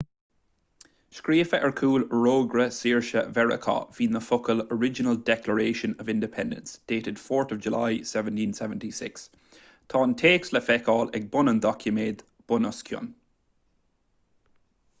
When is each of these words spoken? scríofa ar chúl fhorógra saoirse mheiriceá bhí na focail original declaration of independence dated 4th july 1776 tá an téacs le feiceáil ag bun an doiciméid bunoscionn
scríofa 1.15 1.57
ar 1.65 1.73
chúl 1.79 2.03
fhorógra 2.13 2.63
saoirse 2.77 3.21
mheiriceá 3.35 3.75
bhí 3.97 4.07
na 4.13 4.21
focail 4.27 4.63
original 4.75 5.19
declaration 5.27 5.93
of 6.05 6.09
independence 6.13 6.79
dated 6.93 7.21
4th 7.25 7.61
july 7.67 7.91
1776 7.97 9.27
tá 9.95 10.01
an 10.07 10.15
téacs 10.23 10.53
le 10.57 10.63
feiceáil 10.71 11.11
ag 11.19 11.27
bun 11.37 11.51
an 11.53 11.61
doiciméid 11.67 12.25
bunoscionn 12.53 13.13